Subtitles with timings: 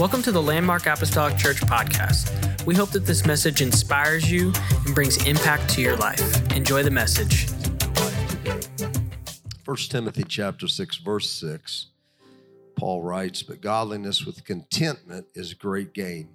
[0.00, 2.64] Welcome to the Landmark Apostolic Church podcast.
[2.64, 4.50] We hope that this message inspires you
[4.86, 6.56] and brings impact to your life.
[6.56, 7.50] Enjoy the message.
[9.66, 11.88] 1 Timothy chapter 6 verse 6
[12.76, 16.30] Paul writes but godliness with contentment is great gain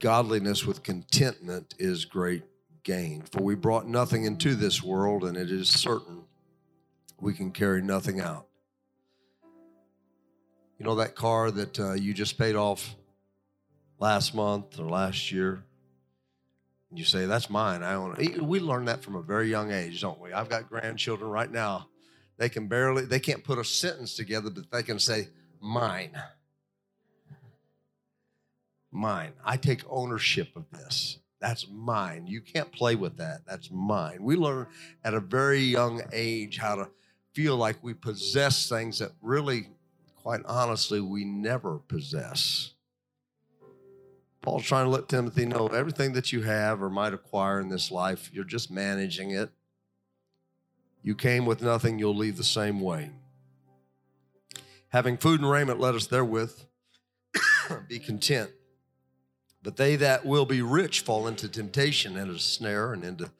[0.00, 2.42] Godliness with contentment is great
[2.82, 6.24] gain for we brought nothing into this world and it is certain
[7.18, 8.47] we can carry nothing out
[10.78, 12.94] you know that car that uh, you just paid off
[13.98, 15.64] last month or last year?
[16.90, 17.82] You say, that's mine.
[17.82, 18.40] I own it.
[18.40, 20.32] We learn that from a very young age, don't we?
[20.32, 21.88] I've got grandchildren right now.
[22.38, 25.28] They can barely, they can't put a sentence together, but they can say,
[25.60, 26.12] mine.
[28.90, 29.32] Mine.
[29.44, 31.18] I take ownership of this.
[31.40, 32.26] That's mine.
[32.26, 33.42] You can't play with that.
[33.46, 34.18] That's mine.
[34.22, 34.66] We learn
[35.04, 36.88] at a very young age how to
[37.34, 39.68] feel like we possess things that really
[40.22, 42.72] quite honestly, we never possess.
[44.42, 47.90] Paul's trying to let Timothy know everything that you have or might acquire in this
[47.90, 49.50] life, you're just managing it.
[51.02, 53.10] You came with nothing, you'll leave the same way.
[54.90, 56.58] Having food and raiment, let us therewith
[57.88, 58.50] be content.
[59.62, 63.30] But they that will be rich fall into temptation and a snare and into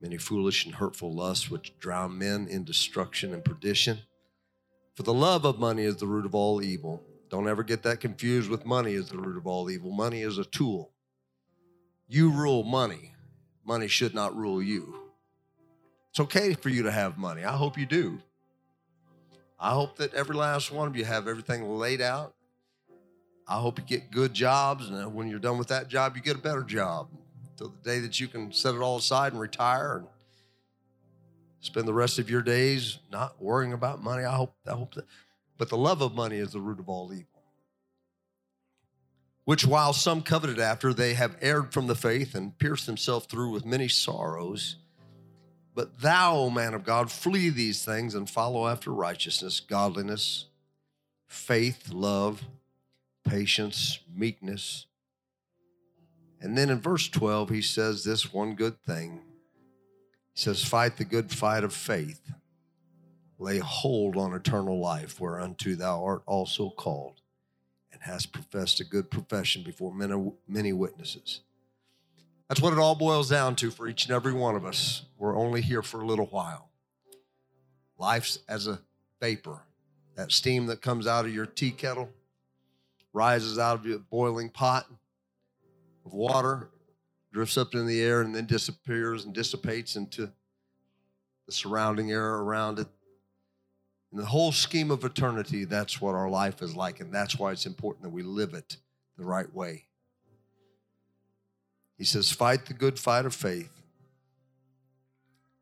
[0.00, 4.00] many foolish and hurtful lusts, which drown men in destruction and perdition.
[4.94, 7.02] For the love of money is the root of all evil.
[7.30, 9.90] Don't ever get that confused with money is the root of all evil.
[9.90, 10.90] Money is a tool.
[12.08, 13.14] You rule money.
[13.64, 14.94] Money should not rule you.
[16.10, 17.42] It's okay for you to have money.
[17.42, 18.18] I hope you do.
[19.58, 22.34] I hope that every last one of you have everything laid out.
[23.48, 26.36] I hope you get good jobs, and when you're done with that job, you get
[26.36, 27.08] a better job.
[27.56, 30.06] Till the day that you can set it all aside and retire and
[31.62, 34.24] spend the rest of your days not worrying about money.
[34.24, 35.06] I hope, I hope that.
[35.56, 37.26] But the love of money is the root of all evil.
[39.44, 43.50] Which, while some coveted after, they have erred from the faith and pierced themselves through
[43.50, 44.76] with many sorrows.
[45.74, 50.46] But thou, O man of God, flee these things and follow after righteousness, godliness,
[51.28, 52.42] faith, love,
[53.24, 54.86] patience, meekness.
[56.40, 59.20] And then in verse 12, he says this one good thing
[60.34, 62.20] he says, Fight the good fight of faith.
[63.38, 67.20] Lay hold on eternal life, whereunto thou art also called,
[67.92, 71.40] and hast professed a good profession before many, many witnesses.
[72.48, 75.02] That's what it all boils down to for each and every one of us.
[75.18, 76.68] We're only here for a little while.
[77.98, 78.80] Life's as a
[79.20, 79.62] vapor.
[80.16, 82.10] That steam that comes out of your tea kettle
[83.12, 84.86] rises out of your boiling pot
[86.04, 86.68] of water
[87.32, 90.30] drifts up in the air and then disappears and dissipates into
[91.46, 92.86] the surrounding air around it.
[94.12, 97.50] In the whole scheme of eternity, that's what our life is like, and that's why
[97.50, 98.76] it's important that we live it
[99.16, 99.86] the right way.
[101.96, 103.70] He says, Fight the good fight of faith.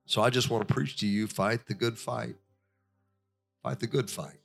[0.07, 2.35] So I just want to preach to you fight the good fight.
[3.63, 4.41] Fight the good fight.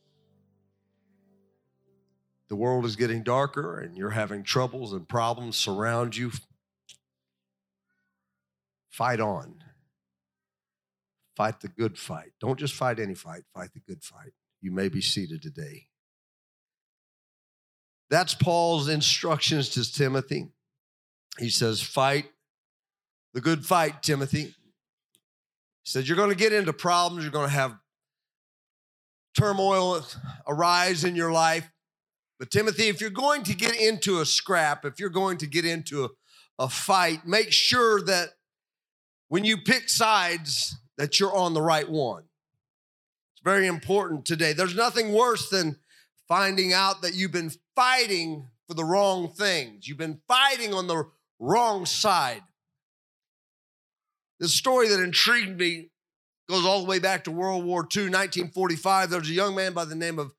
[2.50, 6.32] The world is getting darker, and you're having troubles and problems surround you
[8.96, 9.56] Fight on.
[11.36, 12.32] Fight the good fight.
[12.40, 14.32] Don't just fight any fight, fight the good fight.
[14.62, 15.88] You may be seated today.
[18.10, 20.48] That's Paul's instructions to Timothy.
[21.38, 22.28] He says, Fight
[23.34, 24.44] the good fight, Timothy.
[24.44, 24.54] He
[25.84, 27.76] said, You're going to get into problems, you're going to have
[29.38, 30.06] turmoil
[30.48, 31.70] arise in your life.
[32.40, 35.66] But, Timothy, if you're going to get into a scrap, if you're going to get
[35.66, 36.10] into a,
[36.60, 38.30] a fight, make sure that
[39.28, 42.24] when you pick sides that you're on the right one.
[43.34, 44.54] It's very important today.
[44.54, 45.78] There's nothing worse than
[46.28, 49.88] finding out that you've been fighting for the wrong things.
[49.88, 51.06] You've been fighting on the
[51.40, 52.42] wrong side.
[54.40, 55.90] The story that intrigued me
[56.50, 59.10] goes all the way back to World War II, 1945.
[59.10, 60.34] There's a young man by the name of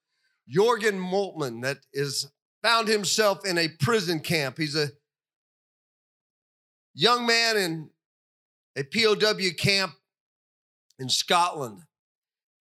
[0.49, 2.31] Jurgen Moltmann that is
[2.63, 4.59] found himself in a prison camp.
[4.59, 4.89] He's a
[6.95, 7.91] young man in
[8.77, 9.95] a POW camp
[10.99, 11.83] in Scotland.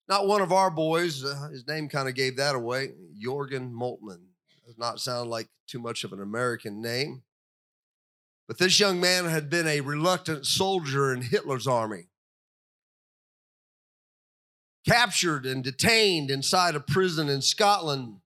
[0.07, 2.91] Not one of our boys, uh, his name kind of gave that away.
[3.19, 4.21] Jurgen Moltmann.
[4.65, 7.23] Does not sound like too much of an American name.
[8.47, 12.07] But this young man had been a reluctant soldier in Hitler's army.
[14.87, 18.17] Captured and detained inside a prison in Scotland.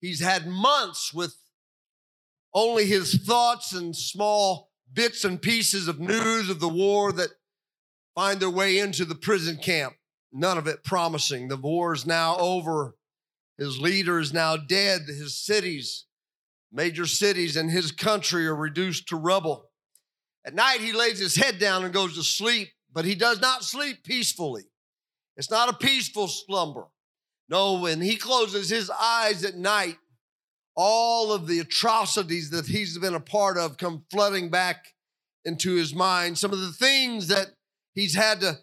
[0.00, 1.36] He's had months with
[2.54, 7.30] only his thoughts and small bits and pieces of news of the war that
[8.14, 9.94] find their way into the prison camp.
[10.32, 11.48] None of it promising.
[11.48, 12.96] The war is now over.
[13.56, 15.02] His leader is now dead.
[15.06, 16.04] His cities,
[16.72, 19.70] major cities in his country, are reduced to rubble.
[20.44, 23.64] At night, he lays his head down and goes to sleep, but he does not
[23.64, 24.64] sleep peacefully.
[25.36, 26.86] It's not a peaceful slumber.
[27.48, 29.96] No, when he closes his eyes at night,
[30.80, 34.94] all of the atrocities that he's been a part of come flooding back
[35.44, 36.38] into his mind.
[36.38, 37.48] Some of the things that
[37.96, 38.58] he's had to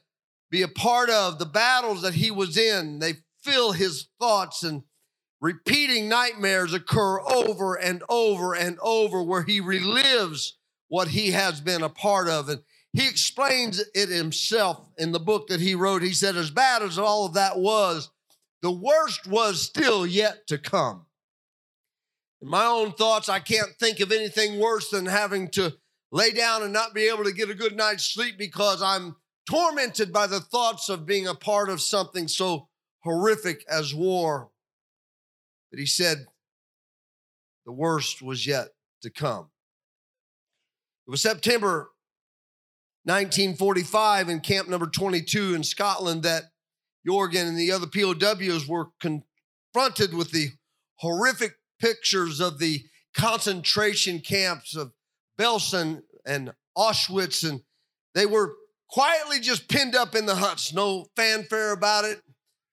[0.49, 4.83] be a part of, the battles that he was in, they fill his thoughts and
[5.41, 10.53] repeating nightmares occur over and over and over where he relives
[10.87, 12.47] what he has been a part of.
[12.47, 12.61] And
[12.93, 16.01] he explains it himself in the book that he wrote.
[16.01, 18.09] He said, as bad as all of that was,
[18.61, 21.04] the worst was still yet to come.
[22.45, 25.75] In my own thoughts, I can't think of anything worse than having to
[26.11, 29.15] lay down and not be able to get a good night's sleep because I'm
[29.49, 32.67] tormented by the thoughts of being a part of something so
[32.99, 34.51] horrific as war.
[35.71, 36.27] But he said
[37.65, 38.67] the worst was yet
[39.01, 39.49] to come.
[41.07, 41.89] It was September
[43.05, 46.51] 1945 in camp number 22 in Scotland that
[47.07, 50.49] Jurgen and the other POWs were confronted with the
[50.97, 52.83] horrific pictures of the
[53.13, 54.91] concentration camps of
[55.37, 57.61] Belsen and Auschwitz, and
[58.13, 58.55] they were
[58.89, 60.73] quietly just pinned up in the huts.
[60.73, 62.21] No fanfare about it,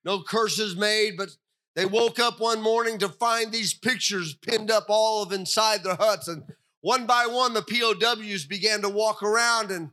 [0.04, 1.30] no curses made, but
[1.74, 5.96] they woke up one morning to find these pictures pinned up all of inside their
[5.96, 6.28] huts.
[6.28, 6.42] And
[6.80, 9.90] one by one, the POWs began to walk around and,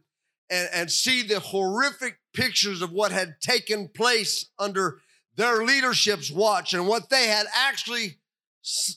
[0.50, 5.00] and, and see the horrific pictures of what had taken place under
[5.36, 8.18] their leadership's watch and what they had actually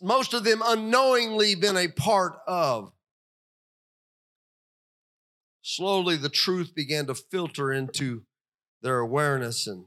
[0.02, 2.92] most of them unknowingly been a part of.
[5.62, 8.22] Slowly, the truth began to filter into
[8.82, 9.86] their awareness, and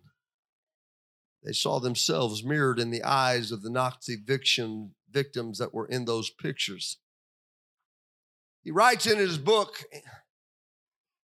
[1.43, 6.05] they saw themselves mirrored in the eyes of the Nazi victim, victims that were in
[6.05, 6.99] those pictures.
[8.63, 9.83] He writes in his book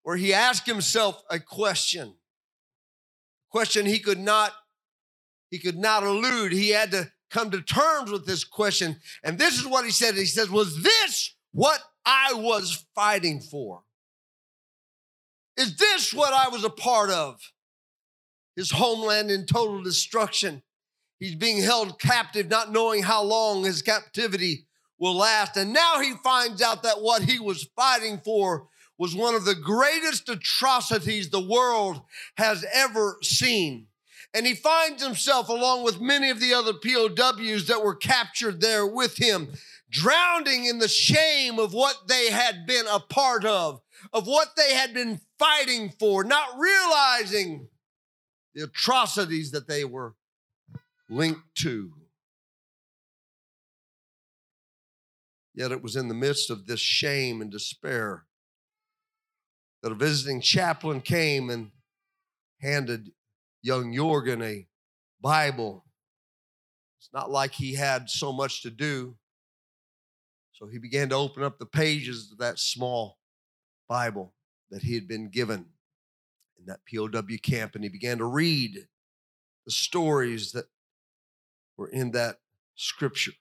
[0.03, 4.53] where he asked himself a question, a question he could not
[5.50, 6.53] he could not elude.
[6.53, 8.97] He had to come to terms with this question.
[9.23, 10.15] And this is what he said.
[10.15, 13.83] He says, Was this what I was fighting for?
[15.57, 17.39] Is this what I was a part of?
[18.55, 20.61] His homeland in total destruction.
[21.19, 24.65] He's being held captive, not knowing how long his captivity
[24.99, 25.55] will last.
[25.55, 28.67] And now he finds out that what he was fighting for
[28.97, 32.01] was one of the greatest atrocities the world
[32.37, 33.87] has ever seen.
[34.33, 38.87] And he finds himself, along with many of the other POWs that were captured there
[38.87, 39.49] with him,
[39.89, 43.81] drowning in the shame of what they had been a part of,
[44.13, 47.67] of what they had been fighting for, not realizing
[48.55, 50.15] the atrocities that they were
[51.09, 51.91] linked to.
[55.53, 58.23] Yet it was in the midst of this shame and despair
[59.83, 61.71] that a visiting chaplain came and
[62.61, 63.11] handed
[63.61, 64.67] young Jurgen a
[65.21, 65.85] Bible.
[66.99, 69.15] It's not like he had so much to do.
[70.53, 73.17] So he began to open up the pages of that small
[73.89, 74.33] Bible
[74.69, 75.65] that he had been given
[76.59, 78.87] in that POW camp, and he began to read
[79.65, 80.65] the stories that
[81.77, 82.38] were in that
[82.75, 83.33] scripture.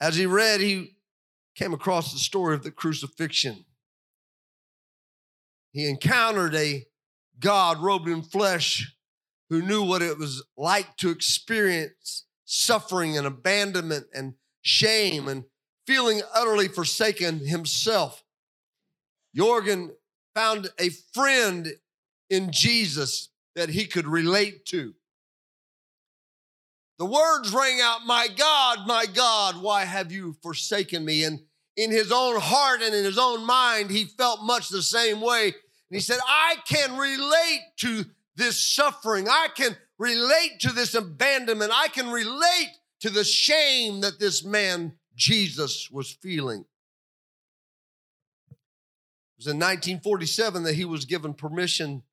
[0.00, 0.96] As he read, he
[1.54, 3.64] came across the story of the crucifixion.
[5.70, 6.86] He encountered a
[7.38, 8.94] God robed in flesh
[9.50, 15.44] who knew what it was like to experience suffering and abandonment and shame and
[15.86, 18.22] feeling utterly forsaken himself.
[19.34, 19.92] Jurgen
[20.34, 21.68] found a friend
[22.30, 24.94] in Jesus that he could relate to.
[26.98, 31.24] The words rang out, My God, my God, why have you forsaken me?
[31.24, 31.40] And
[31.76, 35.54] in his own heart and in his own mind, he felt much the same way
[35.92, 39.28] and he said, I can relate to this suffering.
[39.28, 41.70] I can relate to this abandonment.
[41.70, 42.70] I can relate
[43.00, 46.64] to the shame that this man, Jesus, was feeling.
[48.50, 48.56] It
[49.36, 52.04] was in 1947 that he was given permission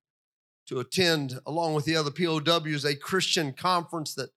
[0.66, 4.28] to attend, along with the other POWs, a Christian conference that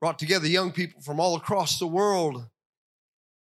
[0.00, 2.46] brought together young people from all across the world.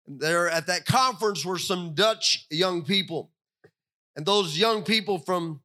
[0.08, 3.33] And there at that conference were some Dutch young people
[4.16, 5.62] and those young people from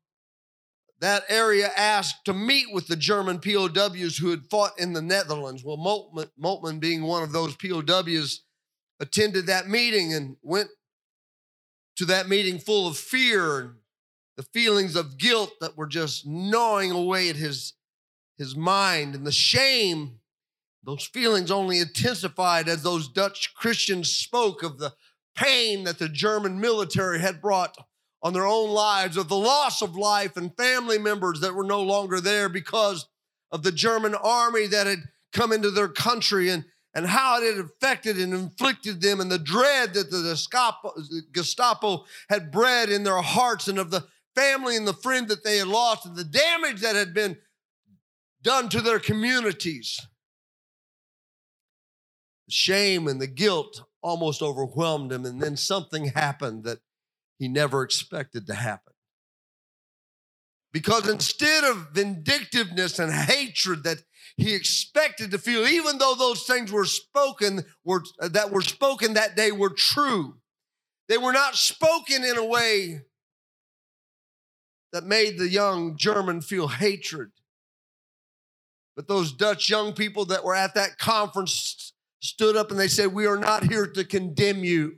[1.01, 5.63] that area asked to meet with the German POWs who had fought in the Netherlands.
[5.65, 8.43] Well, Moltmann, being one of those POWs,
[9.01, 10.71] attended that meeting and went
[11.97, 13.75] to that meeting full of fear and
[14.37, 17.75] the feelings of guilt that were just gnawing away at his,
[18.37, 20.19] his mind and the shame,
[20.85, 24.95] those feelings only intensified as those Dutch Christians spoke of the
[25.35, 27.77] pain that the German military had brought
[28.23, 31.83] on their own lives, of the loss of life and family members that were no
[31.83, 33.07] longer there because
[33.53, 34.99] of the German army that had
[35.33, 39.39] come into their country and, and how it had affected and inflicted them and the
[39.39, 44.93] dread that the Gestapo, had bred in their hearts and of the family and the
[44.93, 47.37] friend that they had lost and the damage that had been
[48.43, 50.01] done to their communities.
[52.47, 56.79] The shame and the guilt almost overwhelmed him, and then something happened that
[57.39, 58.93] he never expected to happen.
[60.73, 63.99] Because instead of vindictiveness and hatred that
[64.37, 69.15] he expected to feel, even though those things were spoken, were, uh, that were spoken
[69.15, 70.37] that day were true,
[71.09, 73.01] they were not spoken in a way
[74.93, 77.31] that made the young German feel hatred.
[78.95, 83.15] But those Dutch young people that were at that conference stood up and they said,
[83.15, 84.97] We are not here to condemn you.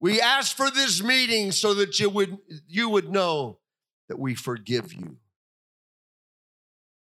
[0.00, 2.38] We asked for this meeting so that you would,
[2.68, 3.58] you would know
[4.08, 5.16] that we forgive you.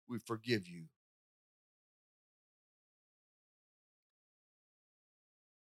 [0.09, 0.85] We forgive you.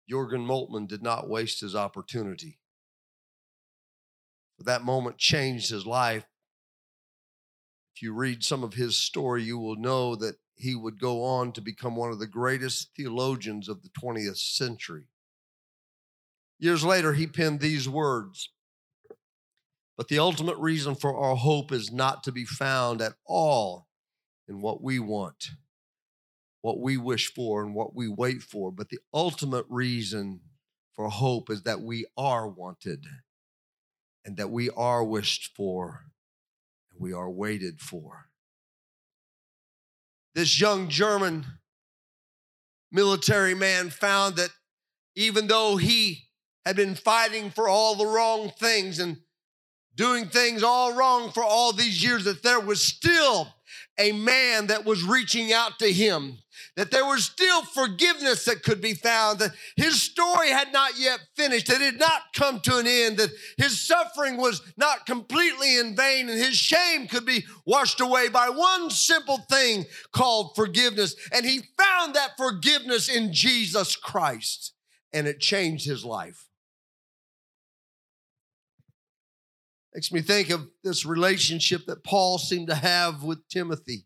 [0.10, 2.60] Jurgen Moltmann did not waste his opportunity.
[4.60, 6.26] That moment changed his life.
[7.96, 11.54] If you read some of his story, you will know that he would go on
[11.54, 15.08] to become one of the greatest theologians of the 20th century.
[16.60, 18.50] Years later, he penned these words
[19.98, 23.88] But the ultimate reason for our hope is not to be found at all
[24.48, 25.52] in what we want,
[26.62, 28.72] what we wish for, and what we wait for.
[28.72, 30.42] But the ultimate reason
[30.96, 33.06] for hope is that we are wanted
[34.26, 36.06] and that we are wished for
[36.92, 38.26] and we are waited for.
[40.36, 41.46] This young German
[42.92, 44.52] military man found that
[45.16, 46.29] even though he
[46.70, 49.18] had been fighting for all the wrong things and
[49.96, 53.48] doing things all wrong for all these years, that there was still
[53.98, 56.38] a man that was reaching out to him,
[56.76, 61.20] that there was still forgiveness that could be found, that his story had not yet
[61.36, 65.80] finished, that it had not come to an end, that his suffering was not completely
[65.80, 71.16] in vain, and his shame could be washed away by one simple thing called forgiveness.
[71.34, 74.74] And he found that forgiveness in Jesus Christ,
[75.12, 76.46] and it changed his life.
[79.94, 84.06] Makes me think of this relationship that Paul seemed to have with Timothy.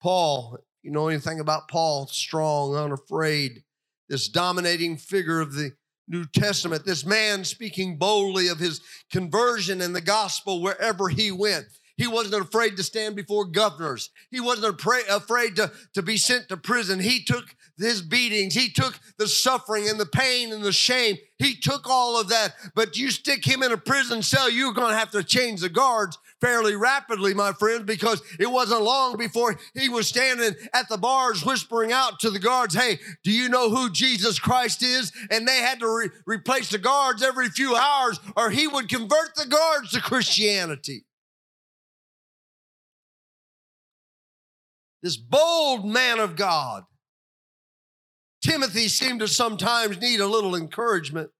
[0.00, 2.06] Paul, you know anything about Paul?
[2.06, 3.64] Strong, unafraid,
[4.08, 5.72] this dominating figure of the
[6.08, 8.80] New Testament, this man speaking boldly of his
[9.10, 11.66] conversion and the gospel wherever he went.
[11.96, 14.10] He wasn't afraid to stand before governors.
[14.30, 17.00] He wasn't afraid to, to be sent to prison.
[17.00, 21.16] He took his beatings, he took the suffering and the pain and the shame.
[21.38, 22.54] He took all of that.
[22.74, 25.68] But you stick him in a prison cell, you're going to have to change the
[25.68, 30.98] guards fairly rapidly, my friends, because it wasn't long before he was standing at the
[30.98, 35.12] bars whispering out to the guards, Hey, do you know who Jesus Christ is?
[35.30, 39.34] And they had to re- replace the guards every few hours, or he would convert
[39.34, 41.04] the guards to Christianity.
[45.02, 46.84] This bold man of God
[48.42, 51.30] Timothy seemed to sometimes need a little encouragement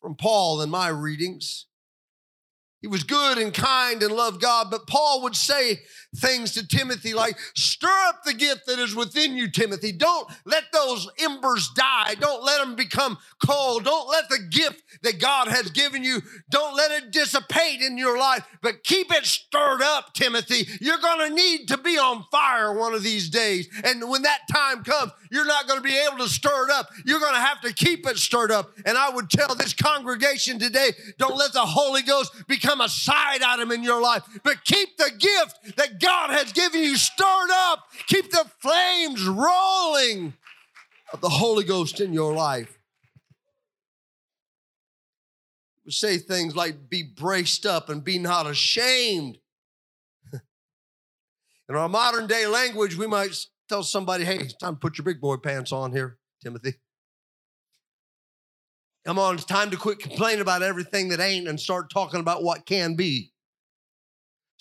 [0.00, 1.66] from Paul in my readings.
[2.82, 5.80] He was good and kind and loved God, but Paul would say
[6.16, 9.92] things to Timothy like, Stir up the gift that is within you, Timothy.
[9.92, 12.16] Don't let those embers die.
[12.18, 13.84] Don't let them become cold.
[13.84, 18.18] Don't let the gift that God has given you, don't let it dissipate in your
[18.18, 20.66] life, but keep it stirred up, Timothy.
[20.80, 23.68] You're going to need to be on fire one of these days.
[23.84, 26.90] And when that time comes, you're not going to be able to stir it up.
[27.06, 28.72] You're going to have to keep it stirred up.
[28.84, 32.32] And I would tell this congregation today don't let the Holy Ghost
[32.72, 36.80] become a side item in your life, but keep the gift that God has given
[36.80, 37.84] you stirred up.
[38.06, 40.34] Keep the flames rolling
[41.12, 42.78] of the Holy Ghost in your life.
[45.84, 49.38] We say things like be braced up and be not ashamed.
[50.32, 53.36] In our modern day language, we might
[53.68, 56.74] tell somebody, hey, it's time to put your big boy pants on here, Timothy.
[59.04, 62.44] Come on, it's time to quit complaining about everything that ain't and start talking about
[62.44, 63.31] what can be.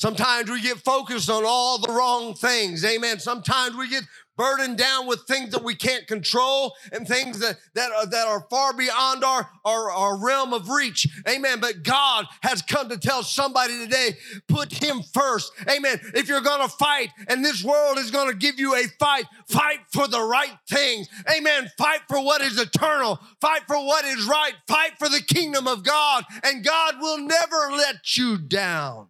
[0.02, 2.84] Sometimes we get focused on all the wrong things.
[2.84, 3.20] Amen.
[3.20, 4.04] Sometimes we get
[4.36, 8.48] burdened down with things that we can't control and things that, that, are, that are
[8.50, 11.08] far beyond our, our, our realm of reach.
[11.30, 11.60] Amen.
[11.60, 14.18] But God has come to tell somebody today,
[14.48, 15.52] put him first.
[15.70, 16.00] Amen.
[16.16, 19.26] If you're going to fight and this world is going to give you a fight,
[19.50, 21.10] fight for the right things.
[21.38, 21.70] Amen.
[21.78, 23.20] Fight for what is eternal.
[23.40, 24.54] Fight for what is right.
[24.68, 26.24] Fight for the kingdom of God.
[26.44, 29.10] And God will never let you down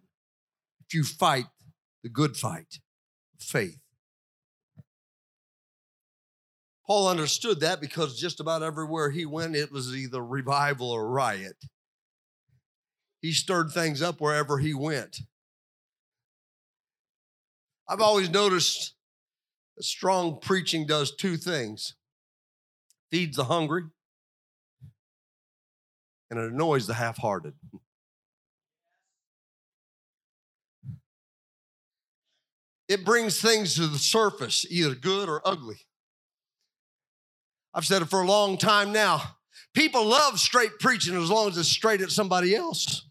[0.92, 1.46] you fight
[2.02, 2.80] the good fight
[3.34, 3.78] of faith.
[6.86, 11.56] Paul understood that because just about everywhere he went, it was either revival or riot.
[13.20, 15.20] He stirred things up wherever he went.
[17.88, 18.94] I've always noticed
[19.76, 21.94] that strong preaching does two things
[23.10, 23.84] feeds the hungry
[26.30, 27.52] and it annoys the half hearted.
[32.92, 35.80] It brings things to the surface, either good or ugly.
[37.72, 39.22] I've said it for a long time now.
[39.72, 43.08] People love straight preaching as long as it's straight at somebody else.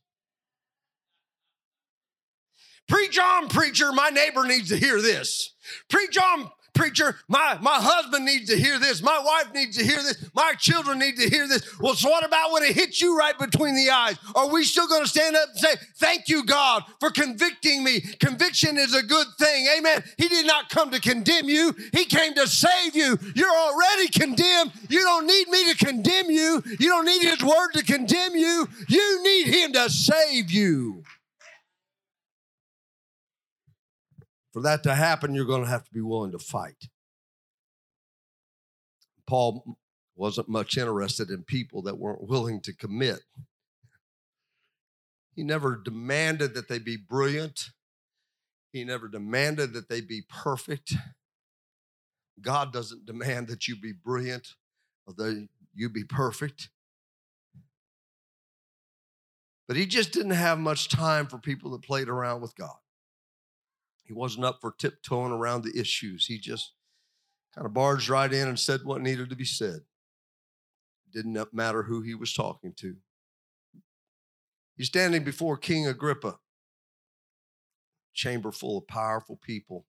[2.87, 3.91] Preach on, preacher.
[3.91, 5.55] My neighbor needs to hear this.
[5.89, 9.03] Preach on, preacher, my, my husband needs to hear this.
[9.03, 10.25] My wife needs to hear this.
[10.33, 11.79] My children need to hear this.
[11.79, 14.17] Well, so what about when it hits you right between the eyes?
[14.33, 18.01] Are we still going to stand up and say, Thank you, God, for convicting me?
[18.01, 19.67] Conviction is a good thing.
[19.77, 20.03] Amen.
[20.17, 23.15] He did not come to condemn you, He came to save you.
[23.35, 24.71] You're already condemned.
[24.89, 26.63] You don't need me to condemn you.
[26.79, 28.67] You don't need His word to condemn you.
[28.87, 31.03] You need Him to save you.
[34.51, 36.87] For that to happen, you're going to have to be willing to fight.
[39.27, 39.77] Paul
[40.15, 43.21] wasn't much interested in people that weren't willing to commit.
[45.33, 47.69] He never demanded that they be brilliant.
[48.73, 50.93] He never demanded that they be perfect.
[52.41, 54.55] God doesn't demand that you be brilliant
[55.07, 56.69] or that you be perfect.
[59.67, 62.75] But he just didn't have much time for people that played around with God.
[64.11, 66.25] He wasn't up for tiptoeing around the issues.
[66.25, 66.73] He just
[67.55, 69.79] kind of barged right in and said what needed to be said.
[71.13, 72.97] Didn't matter who he was talking to.
[74.75, 76.39] He's standing before King Agrippa,
[78.13, 79.85] chamber full of powerful people.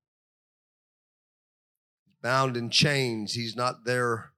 [2.06, 3.32] He's bound in chains.
[3.32, 4.34] He's not there.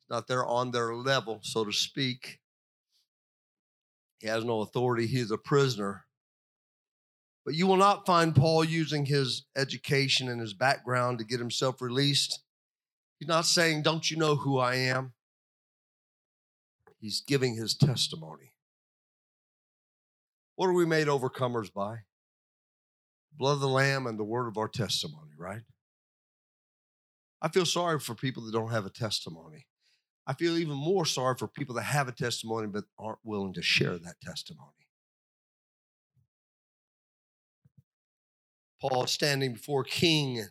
[0.00, 2.40] He's not there on their level, so to speak.
[4.18, 5.06] He has no authority.
[5.06, 6.06] He is a prisoner.
[7.44, 11.82] But you will not find Paul using his education and his background to get himself
[11.82, 12.40] released.
[13.18, 15.12] He's not saying, Don't you know who I am?
[16.98, 18.54] He's giving his testimony.
[20.56, 21.98] What are we made overcomers by?
[23.36, 25.62] Blood of the Lamb and the word of our testimony, right?
[27.42, 29.66] I feel sorry for people that don't have a testimony.
[30.26, 33.62] I feel even more sorry for people that have a testimony but aren't willing to
[33.62, 34.83] share that testimony.
[38.84, 40.44] Paul standing before king.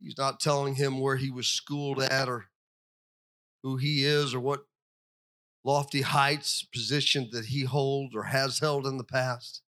[0.00, 2.46] He's not telling him where he was schooled at or
[3.62, 4.64] who he is or what
[5.62, 9.62] lofty heights, position that he holds or has held in the past.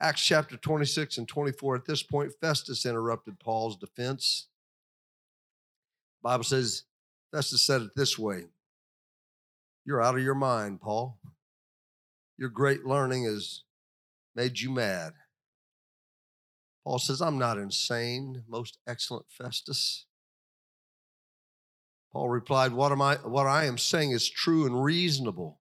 [0.00, 1.76] Acts chapter 26 and 24.
[1.76, 4.48] At this point, Festus interrupted Paul's defense.
[6.22, 6.84] The Bible says,
[7.30, 8.44] Festus said it this way
[9.84, 11.18] You're out of your mind, Paul.
[12.38, 13.64] Your great learning is
[14.36, 15.14] made you mad.
[16.84, 20.04] Paul says, I'm not insane, most excellent Festus.
[22.12, 25.58] Paul replied, What am I what I am saying is true and reasonable.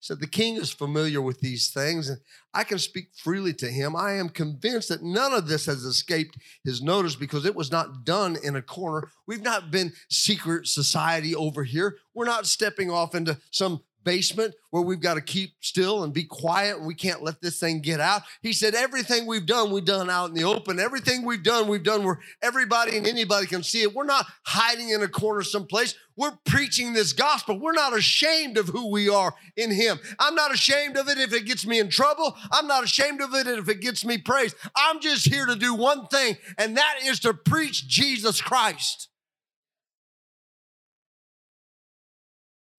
[0.00, 2.20] He said, The king is familiar with these things, and
[2.54, 3.96] I can speak freely to him.
[3.96, 8.04] I am convinced that none of this has escaped his notice because it was not
[8.04, 9.08] done in a corner.
[9.26, 11.96] We've not been secret society over here.
[12.14, 16.24] We're not stepping off into some basement where we've got to keep still and be
[16.24, 18.22] quiet and we can't let this thing get out.
[18.40, 20.80] He said, Everything we've done, we've done out in the open.
[20.80, 23.94] Everything we've done, we've done where everybody and anybody can see it.
[23.94, 25.94] We're not hiding in a corner someplace.
[26.16, 27.58] We're preaching this gospel.
[27.60, 29.98] We're not ashamed of who we are in Him.
[30.18, 32.34] I'm not ashamed of it if it gets me in trouble.
[32.50, 34.56] I'm not ashamed of it if it gets me praised.
[34.74, 39.10] I'm just here to do one thing, and that is to preach Jesus Christ.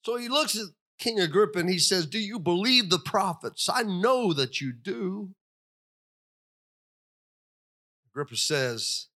[0.03, 0.65] So he looks at
[0.99, 3.69] King Agrippa and he says, Do you believe the prophets?
[3.73, 5.31] I know that you do.
[8.11, 9.07] Agrippa says,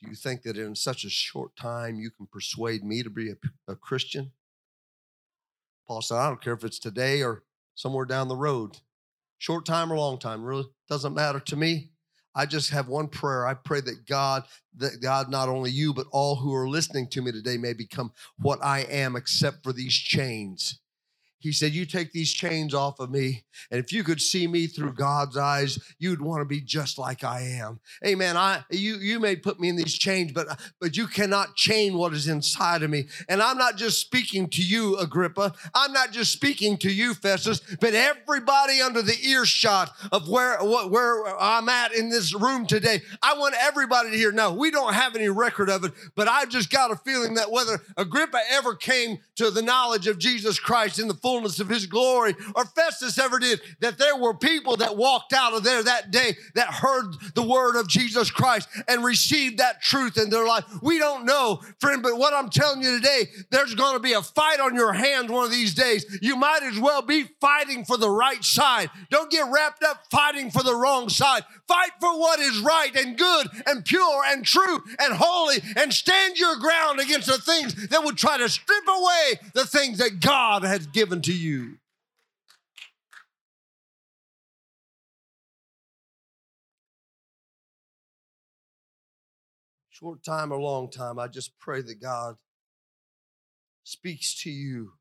[0.00, 3.30] Do you think that in such a short time you can persuade me to be
[3.30, 4.30] a, a Christian?
[5.86, 7.42] Paul said, I don't care if it's today or
[7.74, 8.78] somewhere down the road.
[9.38, 11.90] Short time or long time, really doesn't matter to me.
[12.36, 13.46] I just have one prayer.
[13.46, 14.44] I pray that God,
[14.76, 18.12] that God, not only you, but all who are listening to me today may become
[18.38, 20.80] what I am, except for these chains.
[21.44, 23.44] He said, You take these chains off of me.
[23.70, 27.24] And if you could see me through God's eyes, you'd want to be just like
[27.24, 27.80] I am.
[28.06, 28.36] Amen.
[28.36, 32.14] I you you may put me in these chains, but but you cannot chain what
[32.14, 33.08] is inside of me.
[33.28, 35.54] And I'm not just speaking to you, Agrippa.
[35.74, 41.26] I'm not just speaking to you, Festus, but everybody under the earshot of where where
[41.40, 43.02] I'm at in this room today.
[43.22, 44.32] I want everybody to hear.
[44.32, 47.50] Now, we don't have any record of it, but I've just got a feeling that
[47.50, 51.68] whether Agrippa ever came to the knowledge of Jesus Christ in the full fullness of
[51.68, 55.82] his glory, or Festus ever did, that there were people that walked out of there
[55.82, 60.46] that day that heard the word of Jesus Christ and received that truth in their
[60.46, 60.64] life.
[60.80, 64.22] We don't know, friend, but what I'm telling you today, there's going to be a
[64.22, 66.06] fight on your hands one of these days.
[66.22, 68.90] You might as well be fighting for the right side.
[69.10, 71.42] Don't get wrapped up fighting for the wrong side.
[71.66, 76.38] Fight for what is right and good and pure and true and holy and stand
[76.38, 80.62] your ground against the things that would try to strip away the things that God
[80.62, 81.78] has given to you.
[89.90, 92.36] Short time or long time, I just pray that God
[93.84, 94.92] speaks to you.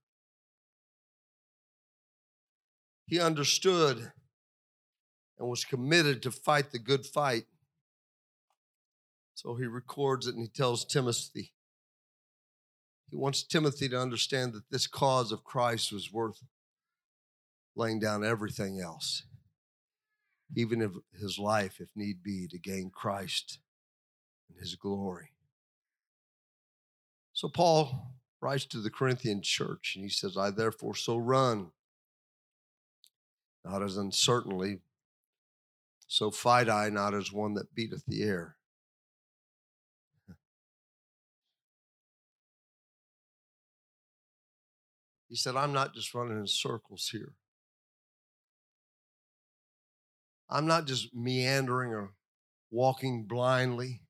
[3.08, 4.12] He understood
[5.40, 7.46] and was committed to fight the good fight.
[9.34, 11.53] So he records it and he tells Timothy.
[13.14, 16.42] He wants Timothy to understand that this cause of Christ was worth
[17.76, 19.22] laying down everything else,
[20.56, 23.60] even if his life, if need be, to gain Christ
[24.50, 25.30] and his glory.
[27.34, 31.70] So Paul writes to the Corinthian church and he says, I therefore so run,
[33.64, 34.80] not as uncertainly,
[36.08, 38.58] so fight I not as one that beateth the air.
[45.34, 47.34] He said, I'm not just running in circles here.
[50.48, 52.12] I'm not just meandering or
[52.70, 54.04] walking blindly.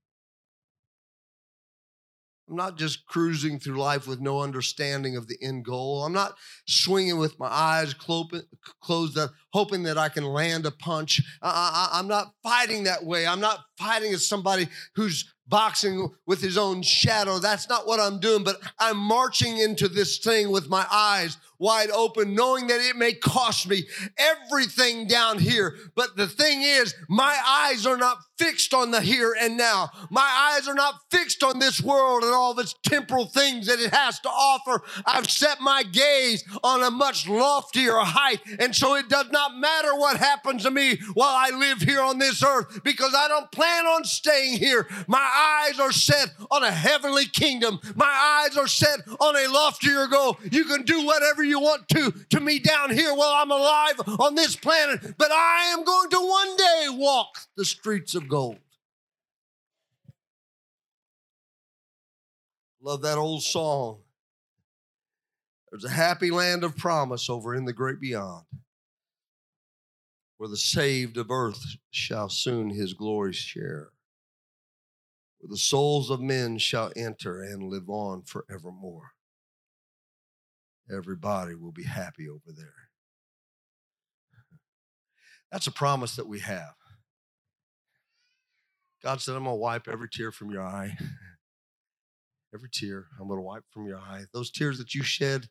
[2.50, 6.04] I'm not just cruising through life with no understanding of the end goal.
[6.04, 6.36] I'm not
[6.68, 11.22] swinging with my eyes closed up, hoping that I can land a punch.
[11.42, 13.26] I, am not fighting that way.
[13.26, 17.40] I'm not fighting as somebody who's boxing with his own shadow.
[17.40, 21.92] That's not what I'm doing, but I'm marching into this thing with my eyes wide
[21.92, 23.86] open, knowing that it may cost me
[24.18, 25.76] everything down here.
[25.96, 29.90] But the thing is, my eyes are not fixed on the here and now.
[30.10, 33.80] My eyes are not fixed on this world and all of its temporal things that
[33.80, 34.84] it has to offer.
[35.06, 38.42] I've set my gaze on a much loftier height.
[38.60, 42.20] And so it does not matter what happens to me while I live here on
[42.20, 44.88] this earth because I don't plan on staying here.
[45.08, 47.80] My eyes are set on a heavenly kingdom.
[47.96, 50.38] My eyes are set on a loftier goal.
[50.52, 54.36] You can do whatever you want to to me down here while I'm alive on
[54.36, 58.58] this planet, but I am going to one day walk the streets of gold.
[62.82, 64.00] Love that old song.
[65.72, 68.44] There's a happy land of promise over in the great beyond,
[70.38, 73.93] where the saved of earth shall soon his glory share,
[75.44, 79.12] where the souls of men shall enter and live on forevermore.
[80.90, 82.88] Everybody will be happy over there.
[85.52, 86.76] That's a promise that we have.
[89.04, 90.98] God said, I'm going to wipe every tear from your eye.
[92.54, 94.24] every tear I'm going to wipe from your eye.
[94.34, 95.48] Those tears that you shed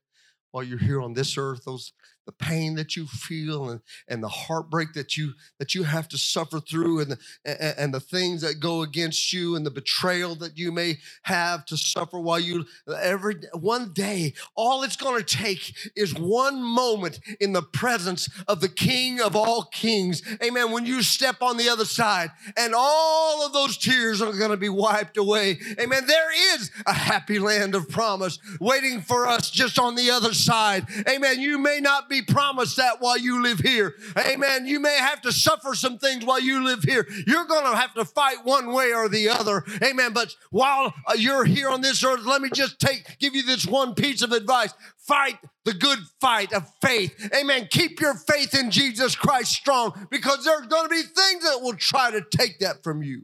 [0.52, 1.92] while you're here on this earth, those
[2.26, 6.18] the pain that you feel and, and the heartbreak that you that you have to
[6.18, 10.34] suffer through and the, and, and the things that go against you and the betrayal
[10.36, 12.64] that you may have to suffer while you
[13.02, 18.60] every one day all it's going to take is one moment in the presence of
[18.60, 20.22] the king of all kings.
[20.44, 20.72] Amen.
[20.72, 24.58] When you step on the other side and all of those tears are going to
[24.58, 25.58] be wiped away.
[25.80, 26.06] Amen.
[26.06, 30.86] There is a happy land of promise waiting for us just on the other side.
[31.08, 31.40] Amen.
[31.40, 33.94] You may not be promised that while you live here.
[34.18, 34.66] Amen.
[34.66, 37.06] You may have to suffer some things while you live here.
[37.26, 39.64] You're going to have to fight one way or the other.
[39.82, 40.12] Amen.
[40.12, 43.66] But while uh, you're here on this earth, let me just take, give you this
[43.66, 44.74] one piece of advice.
[44.98, 47.30] Fight the good fight of faith.
[47.34, 47.68] Amen.
[47.70, 51.76] Keep your faith in Jesus Christ strong because there's going to be things that will
[51.76, 53.22] try to take that from you.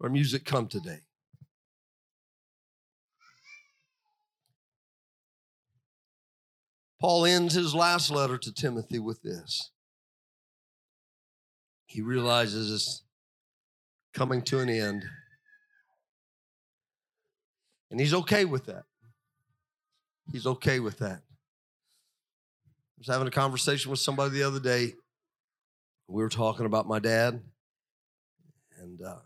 [0.00, 1.00] Our music come today.
[7.02, 9.72] Paul ends his last letter to Timothy with this.
[11.86, 13.02] He realizes it's
[14.14, 15.04] coming to an end.
[17.90, 18.84] And he's okay with that.
[20.30, 21.22] He's okay with that.
[22.68, 24.92] I was having a conversation with somebody the other day.
[26.06, 27.42] We were talking about my dad.
[28.78, 29.16] And uh,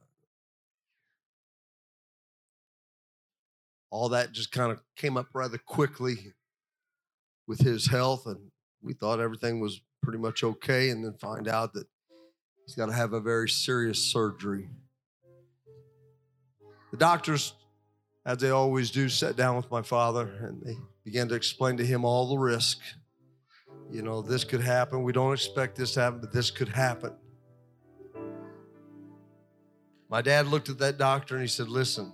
[3.90, 6.32] all that just kind of came up rather quickly
[7.46, 8.26] with his health.
[8.26, 8.50] And
[8.82, 10.90] we thought everything was pretty much okay.
[10.90, 11.86] And then find out that
[12.64, 14.68] he's got to have a very serious surgery.
[16.90, 17.54] The doctors
[18.26, 21.86] as they always do, sat down with my father and they began to explain to
[21.86, 22.80] him all the risk.
[23.88, 25.04] You know, this could happen.
[25.04, 27.12] We don't expect this to happen, but this could happen.
[30.10, 32.12] My dad looked at that doctor and he said, Listen,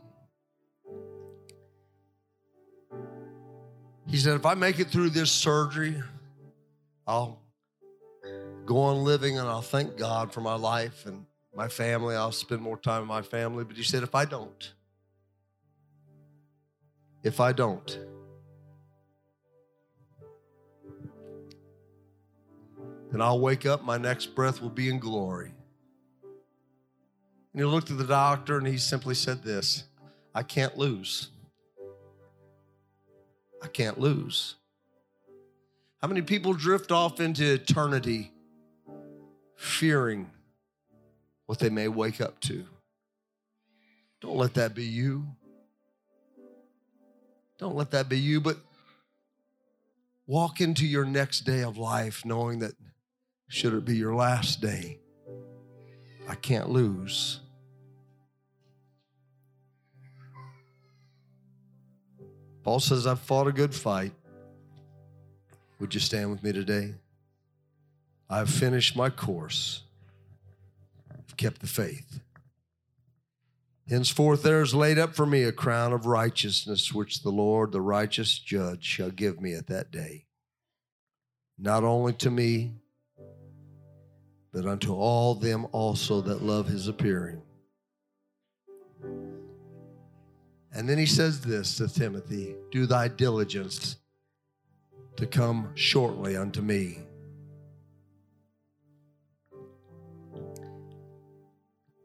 [4.12, 5.96] he said, if I make it through this surgery,
[7.06, 7.40] I'll
[8.66, 11.24] go on living and I'll thank God for my life and
[11.56, 12.14] my family.
[12.14, 13.64] I'll spend more time with my family.
[13.64, 14.74] But he said, if I don't,
[17.22, 17.98] if I don't.
[23.10, 25.54] Then I'll wake up, my next breath will be in glory.
[27.54, 29.84] And he looked at the doctor and he simply said this
[30.34, 31.30] I can't lose.
[33.62, 34.56] I can't lose.
[36.00, 38.32] How many people drift off into eternity
[39.56, 40.28] fearing
[41.46, 42.64] what they may wake up to?
[44.20, 45.26] Don't let that be you.
[47.58, 48.56] Don't let that be you, but
[50.26, 52.72] walk into your next day of life knowing that
[53.48, 54.98] should it be your last day,
[56.26, 57.41] I can't lose.
[62.62, 64.12] Paul says, I've fought a good fight.
[65.80, 66.94] Would you stand with me today?
[68.30, 69.82] I've finished my course.
[71.10, 72.20] I've kept the faith.
[73.88, 77.80] Henceforth there is laid up for me a crown of righteousness, which the Lord, the
[77.80, 80.26] righteous judge, shall give me at that day.
[81.58, 82.72] Not only to me,
[84.52, 87.42] but unto all them also that love his appearing.
[90.74, 93.96] And then he says this to Timothy Do thy diligence
[95.16, 96.98] to come shortly unto me.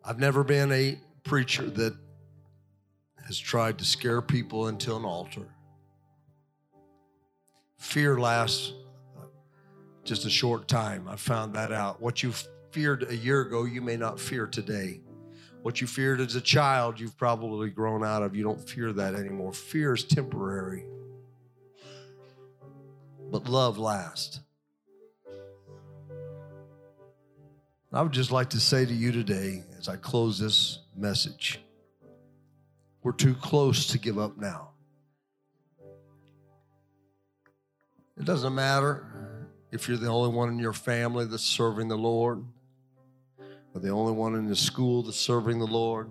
[0.03, 1.95] I've never been a preacher that
[3.25, 5.45] has tried to scare people into an altar.
[7.77, 8.73] Fear lasts
[10.05, 11.07] just a short time.
[11.09, 12.01] I found that out.
[12.01, 12.33] What you
[12.71, 15.01] feared a year ago, you may not fear today.
[15.67, 18.33] What you feared as a child, you've probably grown out of.
[18.33, 19.51] You don't fear that anymore.
[19.51, 20.85] Fear is temporary,
[23.29, 24.39] but love lasts.
[27.91, 31.59] I would just like to say to you today, as I close this message,
[33.03, 34.69] we're too close to give up now.
[38.15, 42.45] It doesn't matter if you're the only one in your family that's serving the Lord,
[43.77, 46.09] or the only one in the school that's serving the Lord,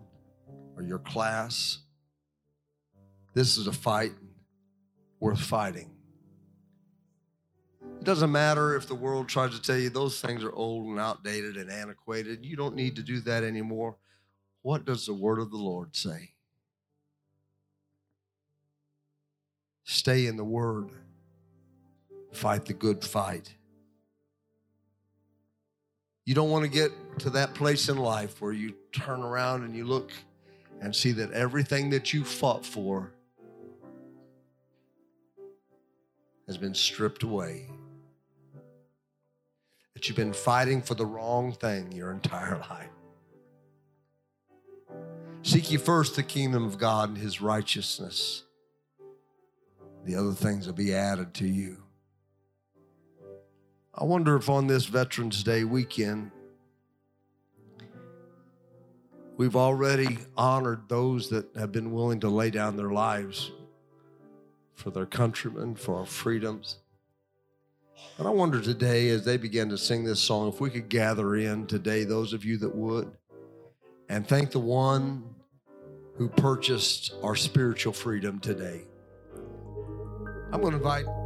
[0.76, 1.78] or your class.
[3.34, 4.12] This is a fight
[5.18, 5.90] worth fighting.
[7.82, 11.00] It doesn't matter if the world tries to tell you those things are old and
[11.00, 12.46] outdated and antiquated.
[12.46, 13.96] You don't need to do that anymore.
[14.62, 16.34] What does the word of the Lord say?
[19.82, 20.90] Stay in the word,
[22.32, 23.55] fight the good fight.
[26.26, 29.74] You don't want to get to that place in life where you turn around and
[29.74, 30.12] you look
[30.82, 33.12] and see that everything that you fought for
[36.46, 37.66] has been stripped away
[39.96, 42.90] that you've been fighting for the wrong thing your entire life.
[45.40, 48.42] Seek ye first the kingdom of God and his righteousness.
[50.04, 51.85] The other things will be added to you.
[53.98, 56.30] I wonder if on this Veterans Day weekend,
[59.38, 63.52] we've already honored those that have been willing to lay down their lives
[64.74, 66.76] for their countrymen, for our freedoms.
[68.18, 71.36] And I wonder today, as they begin to sing this song, if we could gather
[71.36, 73.10] in today, those of you that would,
[74.10, 75.24] and thank the one
[76.16, 78.82] who purchased our spiritual freedom today.
[80.52, 81.25] I'm going to invite.